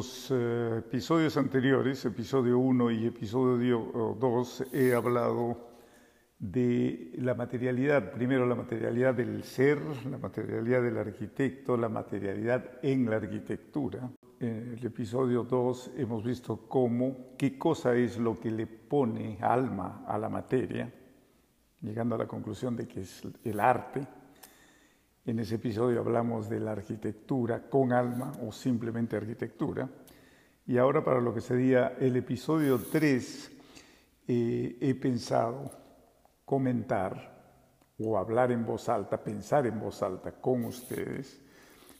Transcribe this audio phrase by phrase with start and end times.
[0.00, 5.58] los eh, episodios anteriores, episodio 1 y episodio 2, he hablado
[6.38, 8.10] de la materialidad.
[8.10, 14.10] Primero la materialidad del ser, la materialidad del arquitecto, la materialidad en la arquitectura.
[14.38, 20.02] En el episodio 2 hemos visto cómo, qué cosa es lo que le pone alma
[20.06, 20.90] a la materia,
[21.82, 24.00] llegando a la conclusión de que es el arte.
[25.24, 29.88] En ese episodio hablamos de la arquitectura con alma o simplemente arquitectura.
[30.66, 33.50] Y ahora para lo que sería el episodio 3,
[34.28, 35.70] eh, he pensado
[36.44, 37.38] comentar
[37.98, 41.40] o hablar en voz alta, pensar en voz alta con ustedes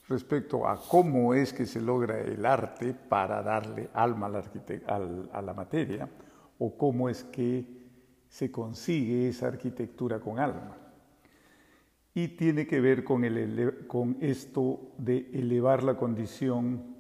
[0.08, 6.08] respecto a cómo es que se logra el arte para darle alma a la, materia
[6.58, 7.64] o cómo es que
[8.28, 10.89] se consigue esa arquitectura con alma.
[12.14, 13.24] Y tiene que ver con,
[14.20, 16.96] esto de elevar la condición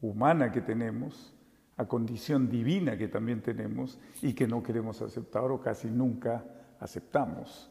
[0.00, 1.36] humana que tenemos
[1.76, 6.44] a condición divina que también tenemos y que no queremos aceptar o casi nunca
[6.78, 7.70] aceptamos,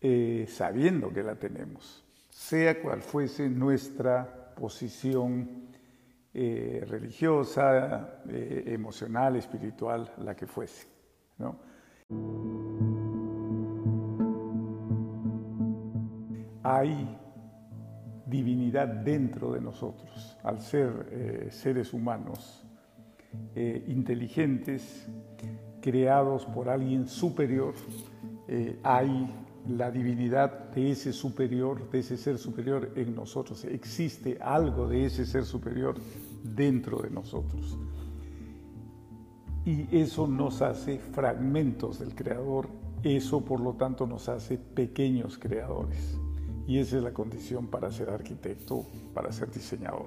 [0.00, 5.68] eh, sabiendo que la tenemos, sea cual fuese nuestra posición
[6.32, 10.86] eh, religiosa, eh, emocional, espiritual, la que fuese.
[16.70, 17.16] Hay
[18.26, 22.64] divinidad dentro de nosotros, al ser seres humanos
[23.86, 25.08] inteligentes,
[25.80, 27.74] creados por alguien superior,
[28.46, 29.30] eh, hay
[29.68, 33.64] la divinidad de ese superior, de ese ser superior en nosotros.
[33.64, 35.96] Existe algo de ese ser superior
[36.42, 37.78] dentro de nosotros.
[39.64, 42.68] Y eso nos hace fragmentos del Creador,
[43.02, 46.18] eso por lo tanto nos hace pequeños creadores.
[46.68, 50.06] Y esa es la condición para ser arquitecto, para ser diseñador.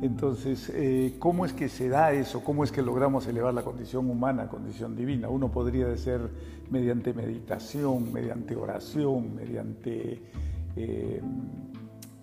[0.00, 2.42] Entonces, eh, ¿cómo es que se da eso?
[2.42, 5.28] ¿Cómo es que logramos elevar la condición humana a condición divina?
[5.28, 6.20] Uno podría decir
[6.70, 10.22] mediante meditación, mediante oración, mediante
[10.76, 11.20] eh,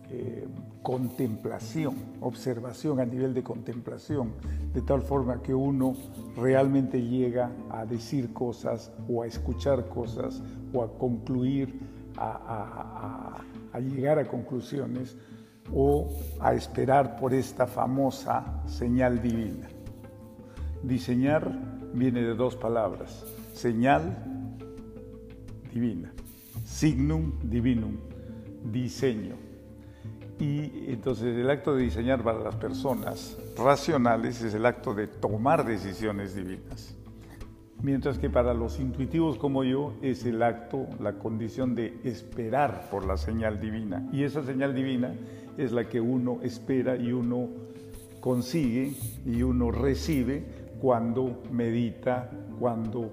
[0.09, 0.47] eh,
[0.81, 4.31] contemplación, observación a nivel de contemplación,
[4.73, 5.95] de tal forma que uno
[6.38, 10.41] realmente llega a decir cosas o a escuchar cosas
[10.73, 15.16] o a concluir, a llegar a conclusiones
[15.73, 19.67] o a esperar por esta famosa señal divina.
[20.83, 21.51] Diseñar
[21.94, 24.16] viene de dos palabras, señal
[25.73, 26.11] divina,
[26.66, 27.97] signum divinum,
[28.72, 29.35] diseño.
[30.39, 35.66] Y entonces el acto de diseñar para las personas racionales es el acto de tomar
[35.66, 36.95] decisiones divinas.
[37.83, 43.05] Mientras que para los intuitivos como yo es el acto, la condición de esperar por
[43.05, 44.07] la señal divina.
[44.11, 45.13] Y esa señal divina
[45.57, 47.49] es la que uno espera y uno
[48.19, 48.93] consigue
[49.25, 50.43] y uno recibe
[50.81, 52.29] cuando medita,
[52.59, 53.11] cuando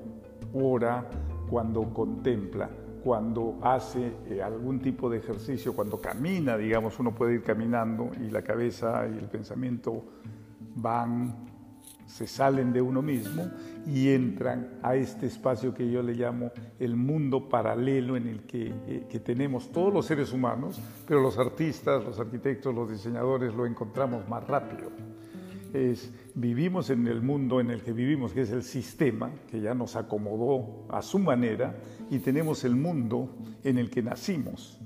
[0.54, 1.04] ora,
[1.50, 2.70] cuando contempla,
[3.02, 8.30] cuando hace eh, algún tipo de ejercicio, cuando camina, digamos, uno puede ir caminando y
[8.30, 10.02] la cabeza y el pensamiento
[10.76, 11.53] van
[12.06, 13.50] se salen de uno mismo
[13.86, 19.06] y entran a este espacio que yo le llamo el mundo paralelo en el eh,
[19.08, 24.28] que, tenemos todos los seres humanos, pero los artistas, los arquitectos, los diseñadores lo encontramos
[24.28, 24.90] más rápido.
[25.72, 29.74] Es, vivimos en el mundo en el que vivimos, que es el sistema, que ya
[29.74, 31.74] nos acomodó a su manera,
[32.10, 34.78] y tenemos el mundo en el que nacimos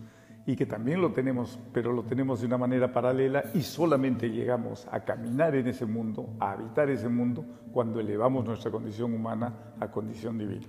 [0.48, 4.88] y que también lo tenemos, pero lo tenemos de una manera paralela y solamente llegamos
[4.90, 9.90] a caminar en ese mundo, a habitar ese mundo, cuando elevamos nuestra condición humana a
[9.90, 10.66] condición divina.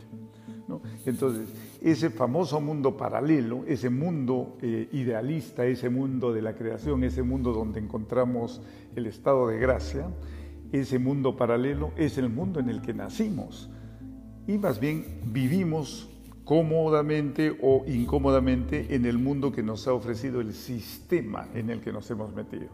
[1.06, 1.48] Entonces,
[1.82, 7.54] ese famoso mundo paralelo, ese mundo eh, idealista, ese mundo de la creación, ese mundo
[7.54, 8.62] donde encontramos
[8.98, 10.10] el estado de gracia,
[10.74, 13.70] ese mundo paralelo es el mundo en el que nacimos
[14.46, 16.10] y más bien vivimos
[16.50, 21.94] cómodamente o incómodamente en el mundo que nos ha ofrecido el sistema en el que
[21.94, 22.70] nos hemos metido.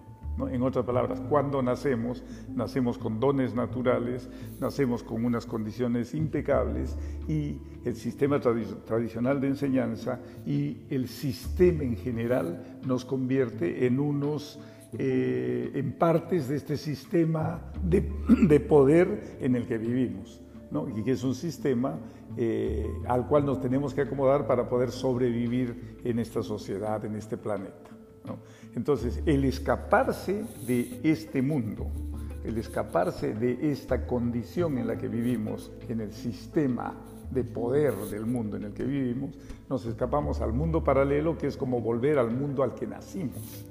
[0.50, 2.24] En otras palabras, cuando nacemos,
[2.56, 4.30] nacemos con dones naturales,
[4.62, 6.96] nacemos con unas condiciones impecables
[7.28, 14.58] y el sistema tradicional de enseñanza y el sistema en general nos convierte en unos,
[14.98, 18.10] eh, en partes de este sistema de,
[18.48, 20.45] de poder en el que vivimos
[20.96, 21.98] y que es un sistema
[22.38, 27.38] eh, al cual nos tenemos que acomodar para poder sobrevivir en esta sociedad, en este
[27.38, 27.92] planeta.
[28.76, 31.88] Entonces, el escaparse de este mundo,
[32.44, 36.94] el escaparse de esta condición en la que vivimos, en el sistema
[37.32, 39.38] de poder del mundo en el que vivimos,
[39.70, 43.66] nos escapamos al mundo paralelo, que es como volver al mundo al que nacimos.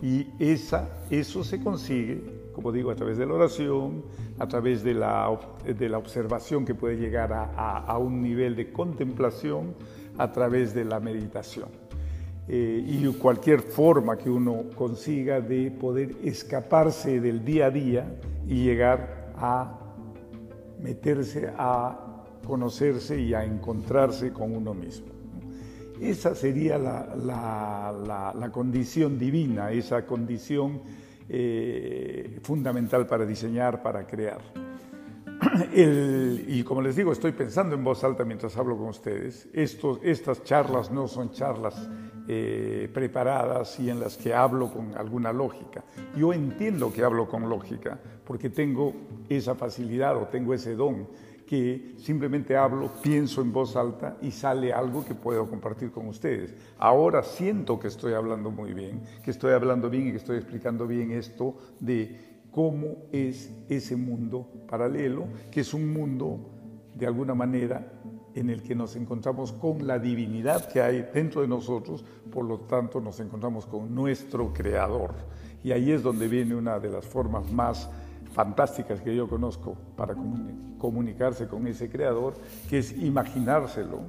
[0.00, 4.04] Y esa, eso se consigue, como digo, a través de la oración,
[4.38, 8.72] a través de la, de la observación que puede llegar a, a, un nivel de
[8.72, 9.74] contemplación,
[10.18, 11.68] a través de la meditación.
[12.48, 18.64] Eh, y cualquier forma que uno consiga de poder escaparse del día a día y
[18.64, 19.78] llegar a
[20.80, 25.06] meterse a conocerse y a encontrarse con uno mismo.
[26.00, 30.80] Esa sería la, condición divina, esa condición
[31.28, 34.40] eh, fundamental para diseñar, para crear.
[35.74, 39.48] y como les digo, estoy pensando en voz alta mientras hablo con ustedes.
[39.52, 41.88] estas charlas no son charlas
[42.28, 45.82] eh, preparadas y en las que hablo con alguna lógica.
[46.16, 48.94] Yo entiendo que hablo con lógica porque tengo
[49.28, 51.08] esa facilidad o tengo ese don
[51.52, 56.54] que simplemente hablo, pienso en voz alta y sale algo que puedo compartir con ustedes.
[56.78, 60.86] Ahora siento que estoy hablando muy bien, que estoy hablando bien y que estoy explicando
[60.86, 66.38] bien esto de cómo es ese mundo paralelo, que es un mundo
[66.94, 68.00] de alguna manera
[68.34, 72.02] en el que nos encontramos con la divinidad que hay dentro de nosotros,
[72.32, 75.12] por lo tanto nos encontramos con nuestro Creador.
[75.62, 77.90] Y ahí es donde viene una de las formas más
[78.32, 80.14] fantásticas que yo conozco para
[80.78, 82.34] comunicarse con ese creador,
[82.68, 84.00] que es imaginárselo,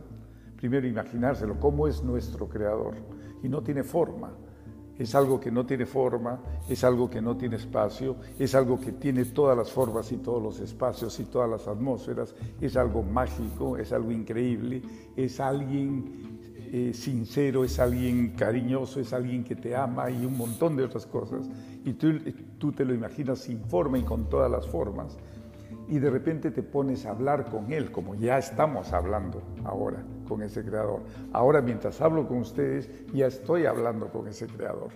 [0.57, 2.95] primero imaginárselo, cómo es nuestro creador,
[3.43, 4.31] y no tiene forma,
[4.97, 6.39] es algo que no tiene forma,
[6.69, 10.41] es algo que no tiene espacio, es algo que tiene todas las formas y todos
[10.41, 14.81] los espacios y todas las atmósferas, es algo mágico, es algo increíble,
[15.15, 16.39] es alguien
[16.75, 21.05] eh, sincero, es alguien cariñoso, es alguien que te ama y un montón de otras
[21.05, 21.47] cosas.
[21.85, 22.19] Y tú,
[22.57, 25.15] tú te lo imaginas sin forma y con todas las formas.
[25.87, 30.41] Y de repente te pones a hablar con Él, como ya estamos hablando ahora con
[30.41, 31.01] ese Creador.
[31.31, 34.89] Ahora mientras hablo con ustedes, ya estoy hablando con ese Creador.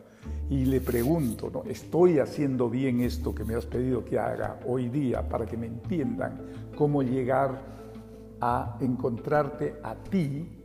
[0.50, 1.62] Y le pregunto, ¿no?
[1.69, 5.68] ¿estoy haciendo bien esto que me has pedido que haga hoy día para que me
[5.68, 6.41] entiendan
[6.75, 7.62] cómo llegar
[8.41, 10.56] a encontrarte a ti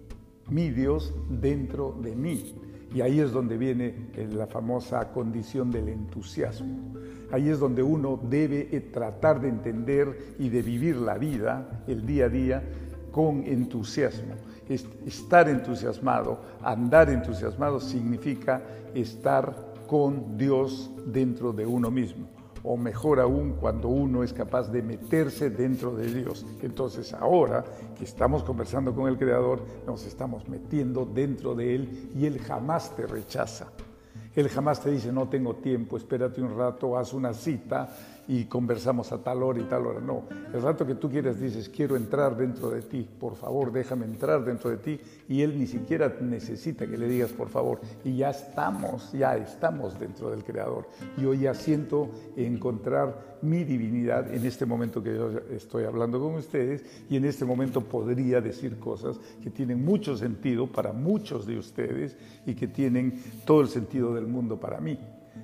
[0.53, 2.55] mi Dios dentro de mí.
[2.95, 6.93] Y ahí es donde viene la famosa condición del entusiasmo.
[7.31, 12.05] Ahí es donde uno debe eh, tratar de entender y de vivir la vida, el
[12.05, 12.63] día a día,
[13.11, 14.35] con entusiasmo.
[14.69, 18.63] Estar entusiasmado, andar entusiasmado significa
[18.95, 24.83] estar con Dios dentro de uno mismo o mejor aún cuando uno es capaz de
[24.83, 26.47] meterse dentro de Dios.
[26.63, 27.65] Entonces ahora
[27.97, 32.95] que estamos conversando con el Creador, nos estamos metiendo dentro de Él y Él jamás
[32.95, 33.67] te rechaza.
[34.35, 37.95] Él jamás te dice, no tengo tiempo, espérate un rato, haz una cita
[38.29, 40.01] y conversamos a tal hora y tal hora.
[40.01, 44.05] No, el rato que tú quieres dices, quiero entrar dentro de ti, por favor, déjame
[44.05, 45.01] entrar dentro de ti.
[45.29, 47.81] Y Él ni siquiera necesita que le digas, por favor.
[48.05, 50.89] Y ya estamos, ya estamos dentro del Creador.
[51.19, 56.85] Yo ya siento encontrar mi divinidad en este momento que yo estoy hablando con ustedes
[57.11, 62.17] y en este momento podría decir cosas que tienen mucho sentido para muchos de ustedes
[62.47, 64.99] y que tienen todo el sentido del mundo para mí.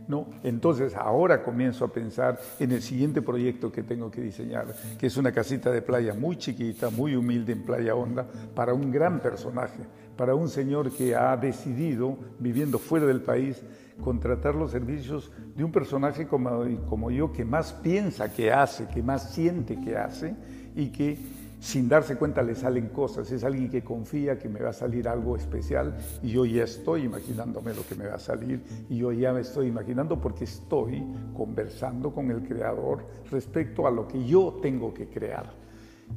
[0.06, 0.28] ¿No?
[0.42, 4.66] Entonces ahora comienzo a pensar en el siguiente proyecto que tengo que diseñar,
[4.98, 8.90] que es una casita de playa muy chiquita, muy humilde en Playa Honda, para un
[8.90, 9.80] gran personaje,
[10.16, 13.62] para un señor que ha decidido, viviendo fuera del país,
[14.02, 19.02] contratar los servicios de un personaje como, como yo, que más piensa que hace, que
[19.02, 20.34] más siente que hace
[20.74, 21.18] y que
[21.60, 23.30] sin darse cuenta le salen cosas.
[23.30, 27.02] Es alguien que confía que me va a salir algo especial y yo ya estoy
[27.02, 31.02] imaginándome lo que me va a salir y yo ya me estoy imaginando porque estoy
[31.36, 35.52] conversando con el Creador respecto a lo que yo tengo que crear.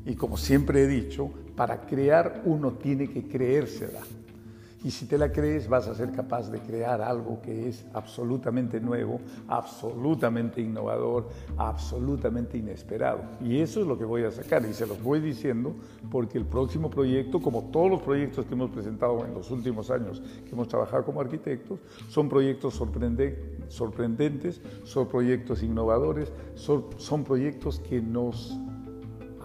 [0.05, 4.01] Y como siempre he dicho, para crear uno tiene que creérsela.
[4.83, 8.79] Y si te la crees, vas a ser capaz de crear algo que es absolutamente
[8.79, 13.21] nuevo, absolutamente innovador, absolutamente inesperado.
[13.39, 14.65] Y eso es lo que voy a sacar.
[14.65, 15.75] Y se los voy diciendo
[16.09, 20.21] porque el próximo proyecto, como todos los proyectos que hemos presentado en los últimos años
[20.45, 28.01] que hemos trabajado como arquitectos, son proyectos sorprendentes, son proyectos innovadores, son, son proyectos que
[28.01, 28.57] nos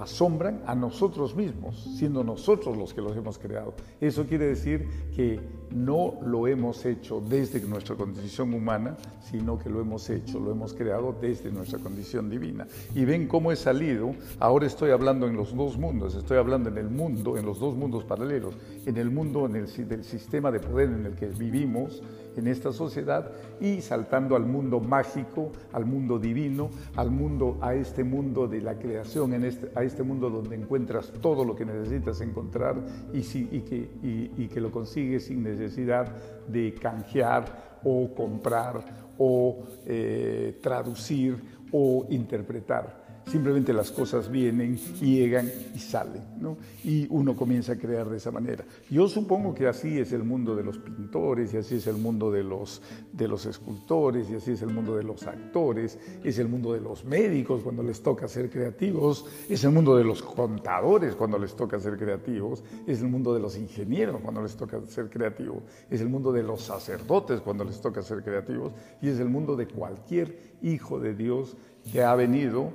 [0.01, 3.75] asombran a nosotros mismos, siendo nosotros los que los hemos creado.
[4.01, 5.41] Eso quiere decir que
[5.75, 8.97] no lo hemos hecho desde nuestra condición humana,
[9.31, 12.67] sino que lo hemos hecho, lo hemos creado desde nuestra condición divina.
[12.95, 16.79] Y ven cómo he salido, ahora estoy hablando en los dos mundos, estoy hablando en
[16.79, 18.55] el mundo, en los dos mundos paralelos,
[18.85, 22.03] en el mundo del sistema de poder en el que vivimos,
[22.37, 28.05] en esta sociedad, y saltando al mundo mágico, al mundo divino, al mundo, a este
[28.05, 32.21] mundo de la creación, en este, a este mundo donde encuentras todo lo que necesitas
[32.21, 32.77] encontrar
[33.13, 33.89] y, que,
[34.37, 36.07] y que lo consigues sin necesidad necesidad
[36.47, 37.45] de canjear
[37.83, 38.85] o comprar
[39.19, 46.57] o eh, traducir o interpretar simplemente las cosas vienen, llegan y salen, ¿no?
[46.85, 48.65] Y uno comienza a crear de esa manera.
[48.89, 52.31] Yo supongo que así es el mundo de los pintores, y así es el mundo
[52.31, 52.81] de los,
[53.13, 56.81] de los escultores, y así es el mundo de los actores, es el mundo de
[56.81, 61.57] los médicos cuando les toca ser creativos, es el mundo de los contadores cuando les
[61.57, 66.01] toca ser creativos, es el mundo de los ingenieros cuando les toca ser creativos, es
[66.01, 69.67] el mundo de los sacerdotes cuando les toca ser creativos, y es el mundo de
[69.67, 71.57] cualquier hijo de Dios
[71.93, 72.73] que ha venido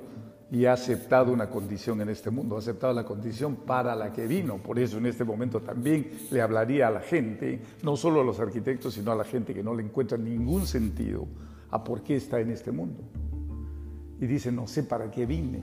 [0.50, 4.26] y ha aceptado una condición en este mundo, ha aceptado la condición para la que
[4.26, 4.58] vino.
[4.58, 8.38] Por eso en este momento también le hablaría a la gente, no solo a los
[8.38, 11.26] arquitectos, sino a la gente que no le encuentra ningún sentido
[11.70, 13.02] a por qué está en este mundo.
[14.20, 15.62] Y dice, no sé para qué vine,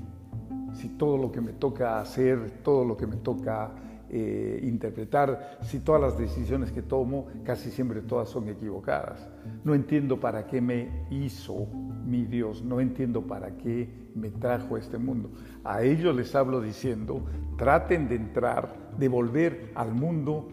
[0.73, 3.71] si todo lo que me toca hacer, todo lo que me toca
[4.11, 9.27] eh, interpretar si todas las decisiones que tomo casi siempre todas son equivocadas.
[9.63, 11.67] No entiendo para qué me hizo
[12.09, 15.29] mi Dios, no entiendo para qué me trajo a este mundo.
[15.63, 17.25] A ellos les hablo diciendo,
[17.57, 20.47] traten de entrar, de volver al mundo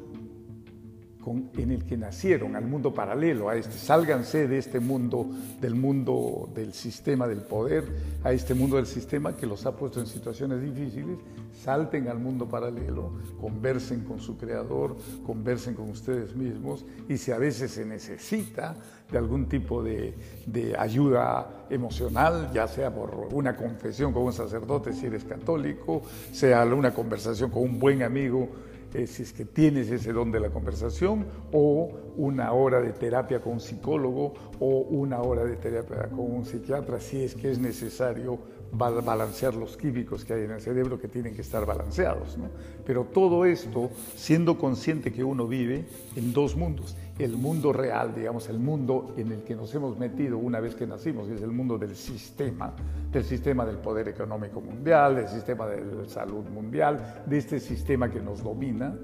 [1.27, 5.27] en el que nacieron, al mundo paralelo, a este, sálganse de este mundo,
[5.61, 7.85] del mundo del sistema del poder,
[8.23, 11.19] a este mundo del sistema que los ha puesto en situaciones difíciles,
[11.53, 17.39] salten al mundo paralelo, conversen con su creador, conversen con ustedes mismos y si a
[17.39, 18.77] veces se necesita
[19.11, 20.15] de algún tipo de,
[20.47, 26.03] de ayuda emocional, ya sea por una confesión con un sacerdote si eres católico,
[26.33, 28.49] sea una conversación con un buen amigo,
[28.95, 33.41] eh, si es que tienes ese don de la conversación, o una hora de terapia
[33.41, 37.59] con un psicólogo, o una hora de terapia con un psiquiatra, si es que es
[37.59, 38.39] necesario
[38.73, 42.37] balancear los químicos que hay en el cerebro que tienen que estar balanceados.
[42.85, 46.97] Pero todo esto siendo consciente que uno vive en dos mundos.
[47.19, 50.87] El mundo real, digamos, el mundo en el que nos hemos metido una vez que
[50.87, 52.75] nacimos, que es el mundo del sistema,
[53.11, 58.11] del sistema del poder económico mundial, del sistema de la salud mundial, de este sistema
[58.11, 58.95] que nos domina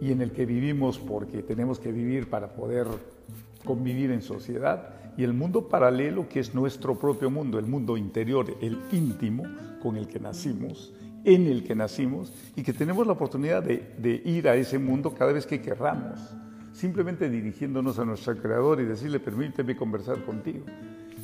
[0.00, 2.86] y en el que vivimos porque tenemos que vivir para poder
[3.64, 4.90] convivir en sociedad.
[5.16, 9.44] Y el mundo paralelo que es nuestro propio mundo, el mundo interior, el íntimo
[9.82, 10.92] con el que nacimos,
[11.24, 15.32] en el que nacimos y que tenemos la oportunidad de, ir a ese mundo cada
[15.32, 16.20] vez que querramos,
[16.78, 20.64] simplemente dirigiéndonos a nuestro creador y decirle, permíteme conversar contigo.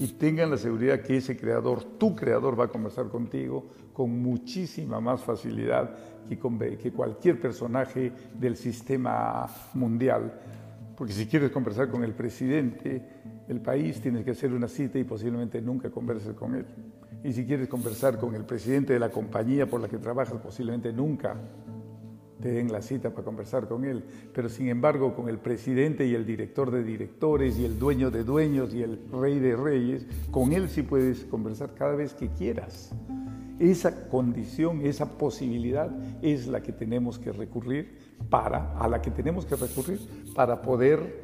[0.00, 5.00] Y tengan la seguridad que ese creador, tu creador, va a conversar contigo con muchísima
[5.00, 5.96] más facilidad
[6.28, 10.32] que, cualquier personaje del sistema mundial
[10.96, 13.02] porque si quieres conversar con el presidente
[13.49, 16.66] del país, tienes que hacer una cita y posiblemente nunca converses con él.
[17.25, 20.92] Y si quieres conversar con el presidente de la compañía por la que trabajas, posiblemente
[20.92, 21.37] nunca
[22.40, 24.04] te den la cita para conversar con él.
[24.32, 28.24] Pero sin embargo, con el presidente y el director de directores y el dueño de
[28.24, 32.92] dueños y el rey de reyes, con él sí puedes conversar cada vez que quieras.
[33.58, 35.90] Esa condición, esa posibilidad
[36.22, 37.98] es la que tenemos que recurrir
[38.28, 40.00] para, a la que tenemos que recurrir
[40.34, 41.22] para poder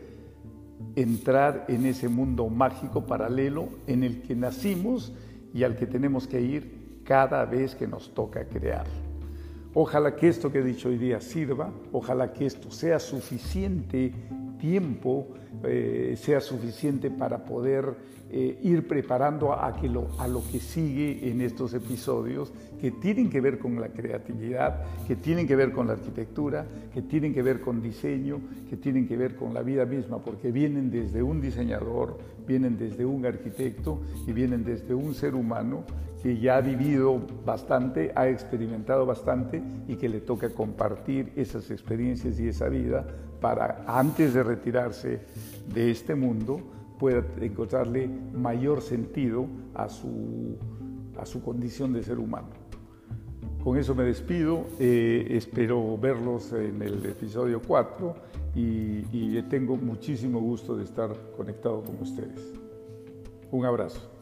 [0.95, 5.13] entrar en ese mundo mágico paralelo en el que nacimos
[5.53, 8.87] y al que tenemos que ir cada vez que nos toca crear.
[9.73, 14.13] Ojalá que esto que he dicho hoy día sirva, ojalá que esto sea suficiente
[14.61, 15.29] tiempo,
[15.65, 17.95] eh, sea suficiente para poder
[18.33, 23.41] eh, ir preparando a, que a lo que sigue en estos episodios que tienen que
[23.41, 26.65] ver con la creatividad, que tienen que ver con la arquitectura,
[26.95, 30.53] que tienen que ver con diseño, que tienen que ver con la vida misma, porque
[30.53, 35.83] vienen desde un diseñador, vienen desde un arquitecto y vienen desde un ser humano
[36.23, 42.39] que ya ha vivido bastante, ha experimentado bastante y que le toca compartir esas experiencias
[42.39, 43.07] y esa vida
[43.41, 45.21] para, antes de retirarse
[45.73, 46.61] de este mundo,
[46.99, 50.57] pueda encontrarle mayor sentido a su,
[51.19, 52.49] a su condición de ser humano.
[53.65, 58.15] Con eso me despido, eh, espero verlos en el episodio 4
[58.55, 62.55] y, y tengo muchísimo gusto de estar conectado con ustedes.
[63.51, 64.20] Un abrazo.